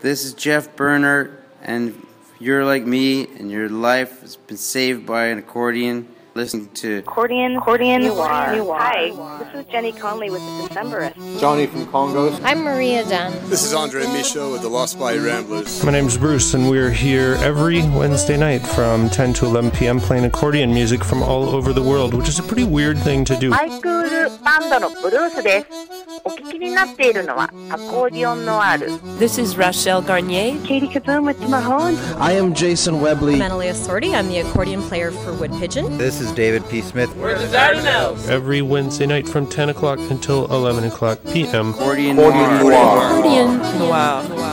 [0.00, 2.06] This is Jeff Berner, and
[2.38, 7.56] you're like me and your life has been saved by an accordion, listening to Accordion,
[7.56, 8.56] accordion, noir.
[8.56, 8.78] noir.
[8.78, 9.10] Hi,
[9.44, 11.38] this is Jenny Conlee with the Decemberists.
[11.38, 12.40] Johnny from Congos.
[12.42, 13.32] I'm Maria Dunn.
[13.50, 15.84] This is Andre Michot with the Lost Bayou Ramblers.
[15.84, 20.00] My name's Bruce, and we're here every Wednesday night from 10 to 11 p.m.
[20.00, 23.36] playing accordion music from all over the world, which is a pretty weird thing to
[23.36, 23.52] do.
[26.24, 28.86] お聞きになっているのはアコーディオンノワール。
[29.18, 30.62] This is Rachelle Garniez.
[30.66, 33.34] Katie Kaboom with Mahone I am Jason Webley.
[33.40, 34.14] I'm Analia Sordi.
[34.14, 35.96] I'm the accordion player for Wood Pigeon.
[35.98, 36.82] This is David P.
[36.82, 37.14] Smith.
[37.16, 41.70] We're the Dardanelles Every Wednesday night from 10 o'clock until 11 o'clock p.m.
[41.70, 43.58] Accordion Noir Accordion Noir, Accordion.
[43.78, 44.28] Noir.
[44.28, 44.49] Noir.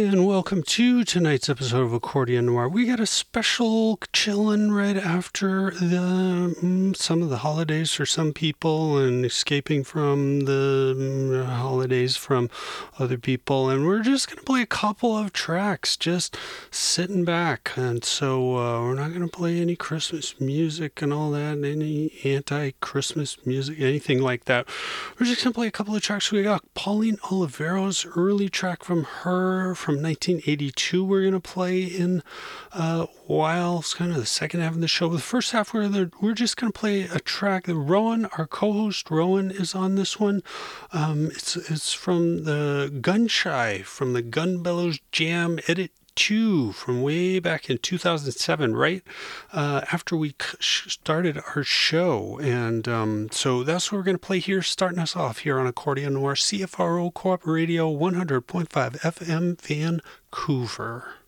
[0.00, 2.70] And welcome to tonight's episode of Accordion Noir.
[2.70, 8.32] We got a special chillin' right after the mm, some of the holidays for some
[8.32, 12.48] people and escaping from the mm, holidays from
[12.98, 13.68] other people.
[13.68, 16.34] And we're just going to play a couple of tracks, just
[16.70, 17.70] sitting back.
[17.76, 22.12] And so uh, we're not going to play any Christmas music and all that, any
[22.24, 24.66] anti Christmas music, anything like that.
[25.18, 26.32] We're just going to play a couple of tracks.
[26.32, 31.04] We got Pauline Oliveros early track from her from 1982.
[31.04, 32.22] We're going to play in
[32.72, 35.08] uh, while it's kind of the second half of the show.
[35.08, 38.46] But the first half, we're, we're just going to play a track that Rowan, our
[38.46, 40.42] co host Rowan, is on this one.
[40.92, 47.02] Um, it's, it's from the Gun Shy, from the Gun Bellows Jam Edit 2 from
[47.02, 49.02] way back in 2007, right
[49.52, 52.38] uh, after we started our show.
[52.40, 55.66] And um, so that's what we're going to play here, starting us off here on
[55.66, 61.19] Accordion Noir, CFRO Co-op Radio 100.5 FM Vancouver.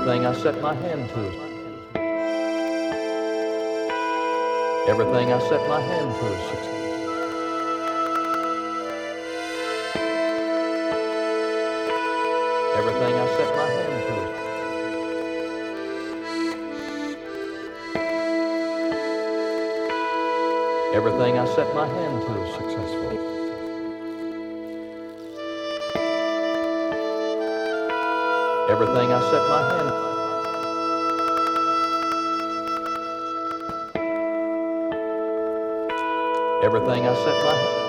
[0.00, 1.24] Everything I set my hand to.
[4.88, 6.26] Everything I set my hand to.
[12.78, 14.16] Everything I set my hand to.
[20.96, 23.39] Everything I set my hand to is successful.
[28.80, 29.12] Everything.
[29.12, 29.90] I set my hand.
[36.64, 37.79] Everything I set my hand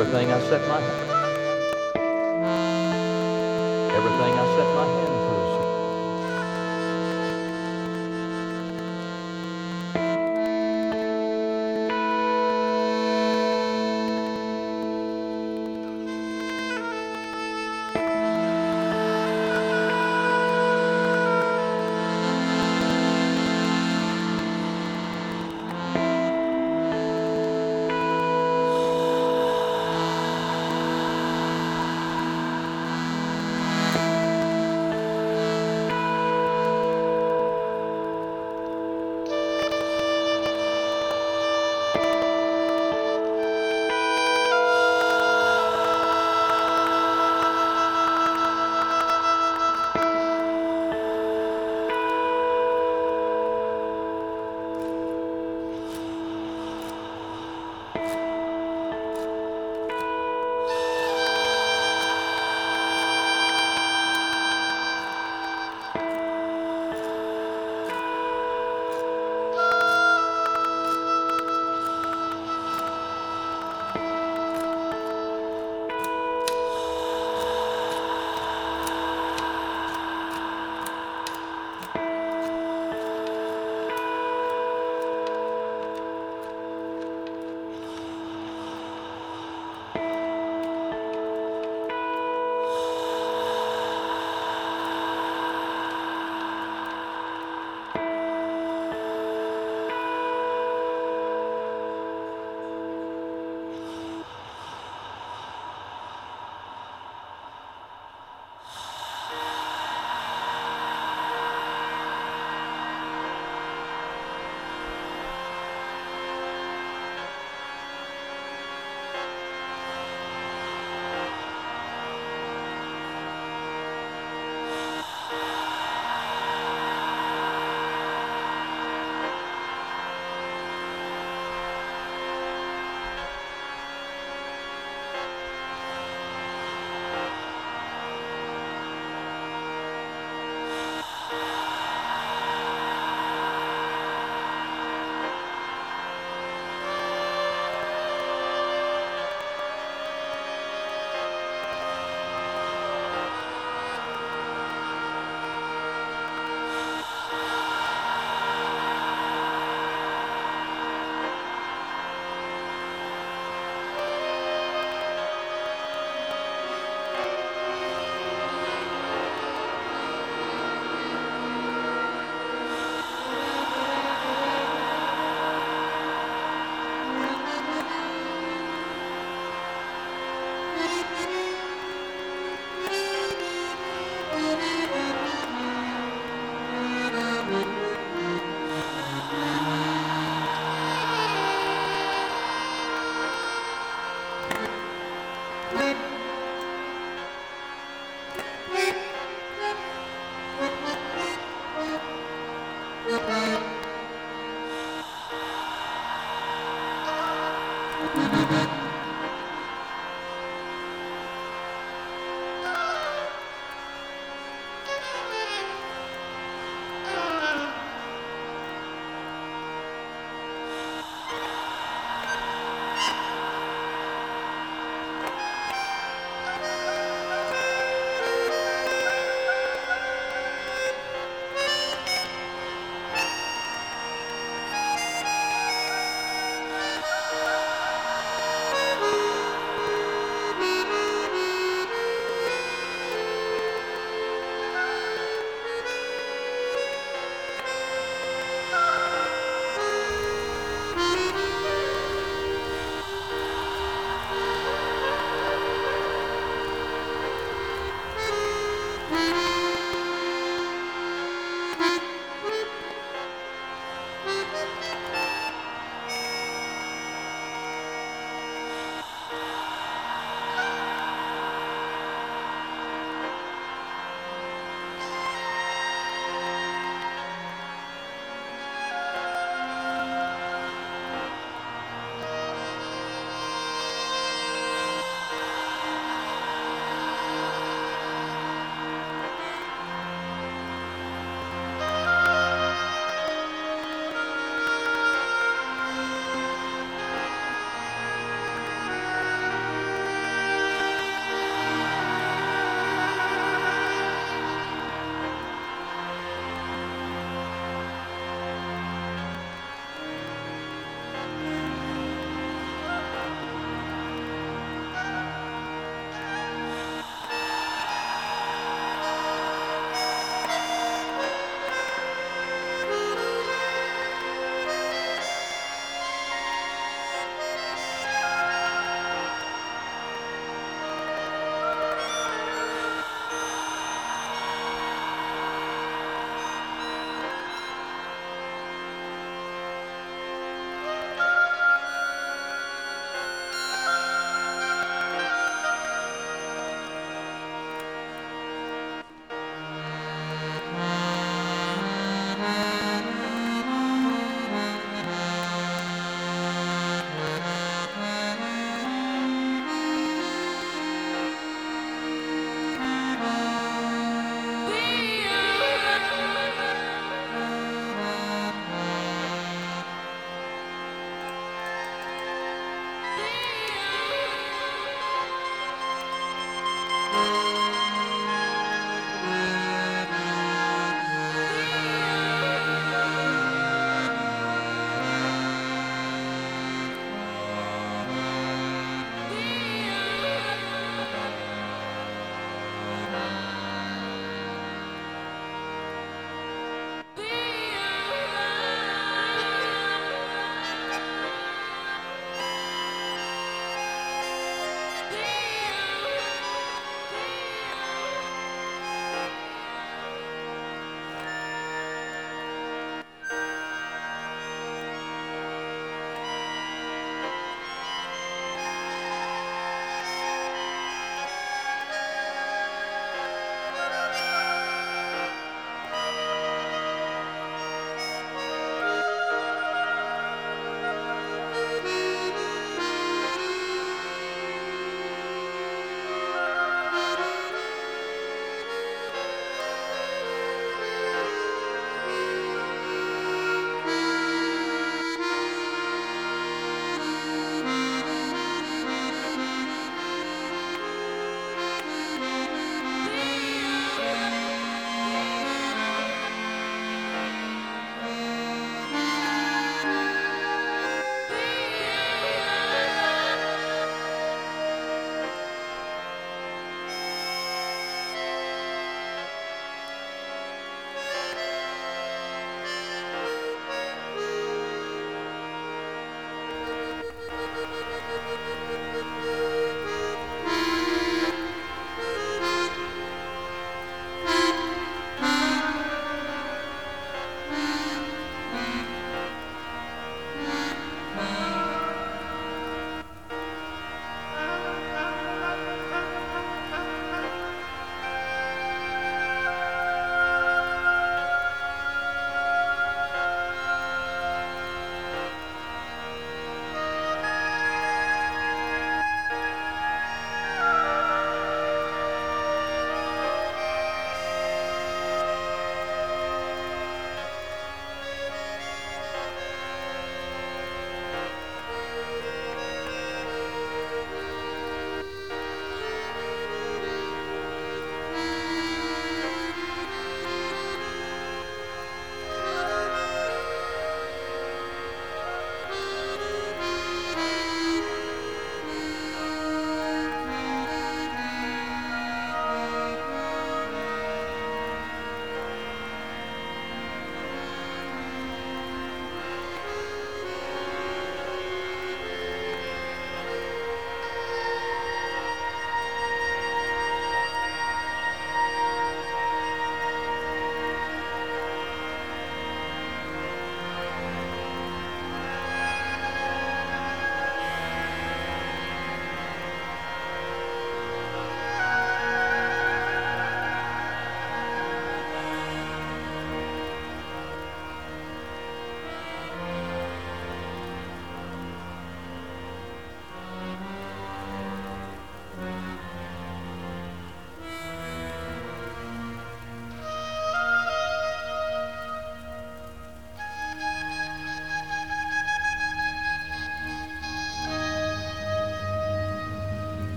[0.00, 0.80] Everything I set my
[3.92, 4.39] Everything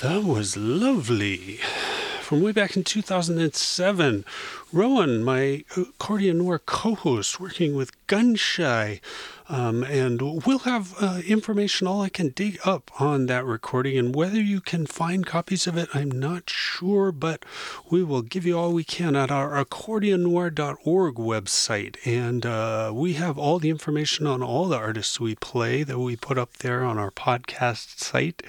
[0.00, 1.58] That was lovely.
[2.22, 4.24] From way back in 2007,
[4.72, 9.00] Rowan, my accordion noir co host, working with Gunshy.
[9.50, 13.98] Um, and we'll have uh, information, all I can dig up on that recording.
[13.98, 17.44] And whether you can find copies of it, I'm not sure, but
[17.90, 21.96] we will give you all we can at our accordionnoir.org website.
[22.06, 26.14] And uh, we have all the information on all the artists we play that we
[26.14, 28.44] put up there on our podcast site.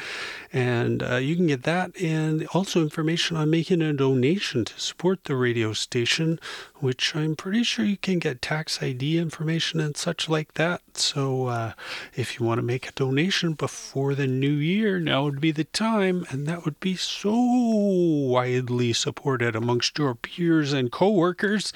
[0.54, 5.24] And uh, you can get that and also information on making a donation to support
[5.24, 6.40] the radio station,
[6.76, 10.82] which I'm pretty sure you can get tax ID information and such like that.
[10.94, 11.72] So uh,
[12.16, 15.64] if you want to make a donation before the new year, now would be the
[15.64, 21.72] time, and that would be so widely supported amongst your peers and coworkers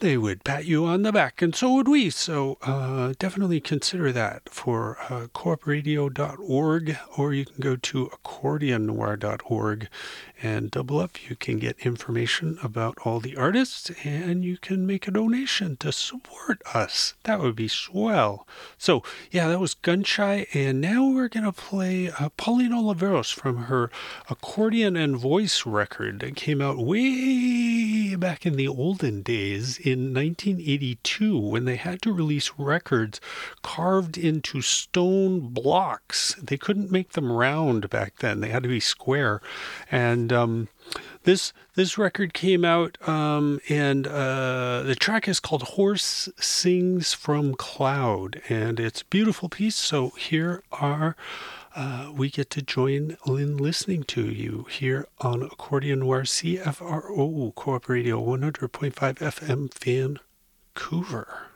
[0.00, 2.10] they would pat you on the back, and so would we.
[2.10, 9.88] So uh, definitely consider that for uh, coop.radio.org, or you can go to accordionnoir.org
[10.42, 11.28] and double up.
[11.28, 15.92] You can get information about all the artists, and you can make a donation to
[15.92, 17.14] support us.
[17.24, 18.46] That would be swell.
[18.76, 23.90] So yeah, that was Gunshy, and now we're gonna play uh, Pauline Oliveros from her
[24.28, 31.38] accordion and voice record that came out way back in the olden days in 1982
[31.38, 33.20] when they had to release records
[33.62, 36.34] carved into stone blocks.
[36.42, 39.40] They couldn't make them round back then, they had to be square.
[39.90, 40.68] And um,
[41.24, 47.54] this this record came out, um, and uh, the track is called "Horse Sings from
[47.54, 49.76] Cloud," and it's a beautiful piece.
[49.76, 51.16] So here are
[51.74, 57.88] uh, we get to join in listening to you here on Accordion Noir CFRO Co-op
[57.88, 59.72] Radio 100.5 FM
[60.74, 61.47] Vancouver.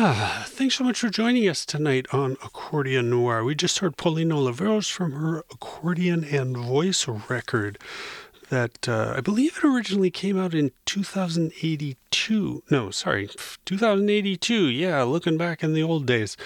[0.00, 3.42] Ah, thanks so much for joining us tonight on Accordion Noir.
[3.42, 7.78] We just heard Pauline Oliveros from her accordion and voice record
[8.50, 12.62] that uh, I believe it originally came out in 2082.
[12.70, 13.28] No, sorry,
[13.64, 14.68] 2082.
[14.68, 16.36] Yeah, looking back in the old days,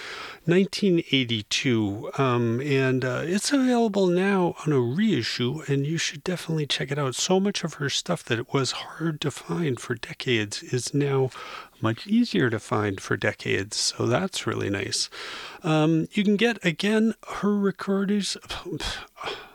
[0.45, 2.11] 1982.
[2.19, 6.99] Um, and uh, it's available now on a reissue, and you should definitely check it
[6.99, 7.15] out.
[7.15, 11.31] So much of her stuff that it was hard to find for decades is now
[11.81, 13.77] much easier to find for decades.
[13.77, 15.11] So that's really nice.
[15.63, 18.37] Um, you can get again her recordings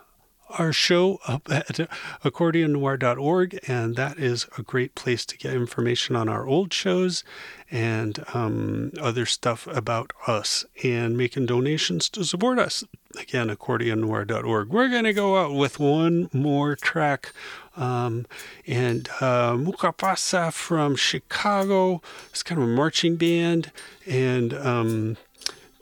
[0.58, 1.90] our show up at
[2.24, 7.24] accordionnoir.org, and that is a great place to get information on our old shows
[7.70, 12.84] and um, other stuff about us and making donations to support us.
[13.20, 14.70] Again, accordionnoir.org.
[14.70, 17.34] We're going to go out with one more track.
[17.76, 18.26] Um,
[18.66, 22.02] and uh, Mucca Pazza from Chicago.
[22.30, 23.72] It's kind of a marching band,
[24.08, 25.18] and um,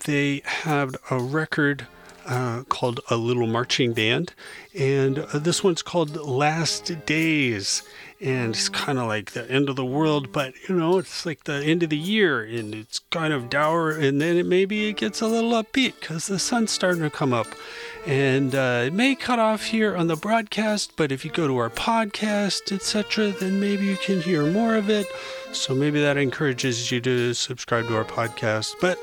[0.03, 1.88] they have a record
[2.26, 4.34] uh, called A Little Marching Band.
[4.78, 7.84] And uh, this one's called Last Days.
[8.21, 11.43] And it's kind of like the end of the world, but you know, it's like
[11.43, 13.91] the end of the year and it's kind of dour.
[13.91, 17.34] And then it maybe it gets a little upbeat because the sun's starting to come
[17.34, 17.47] up.
[18.05, 21.57] And uh, it may cut off here on the broadcast, but if you go to
[21.57, 25.07] our podcast, etc., then maybe you can hear more of it.
[25.51, 28.76] So maybe that encourages you to subscribe to our podcast.
[28.80, 28.99] But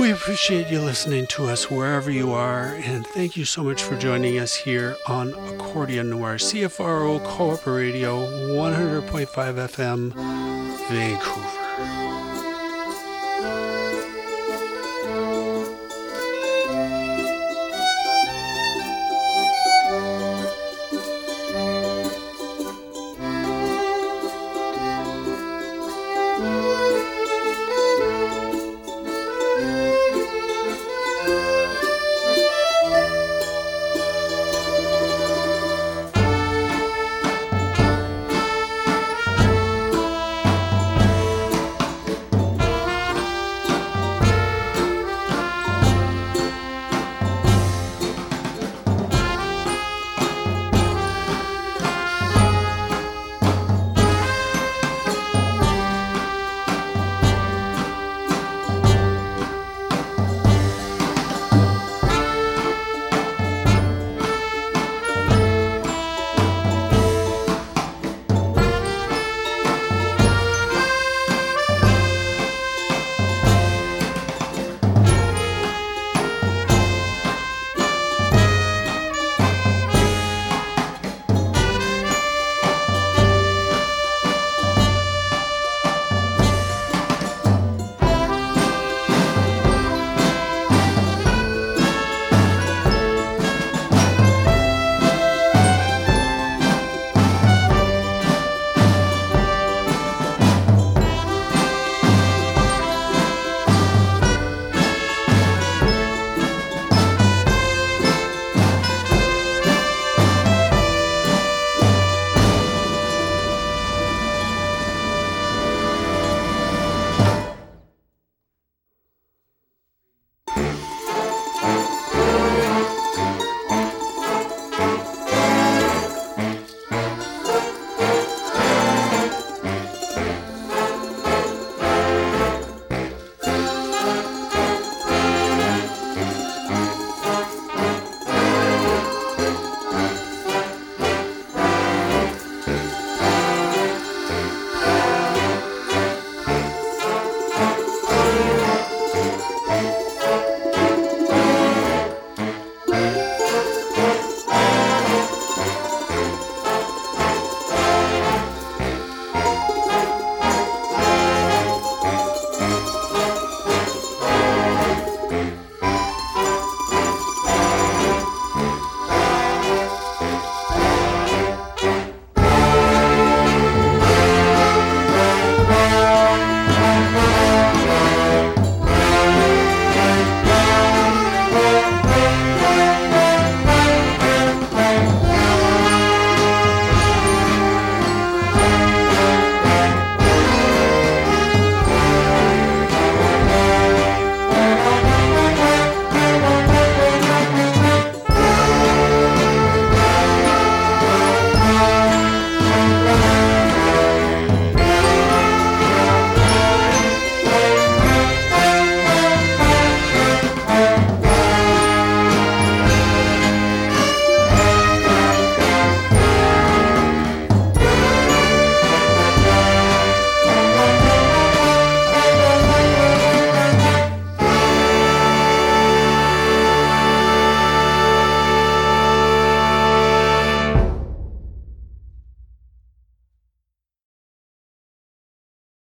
[0.00, 3.98] we appreciate you listening to us wherever you are, and thank you so much for
[3.98, 8.24] joining us here on Accordion Noir, CFRO Co-op Radio,
[8.56, 10.14] 100.5 FM,
[10.88, 11.59] Vancouver.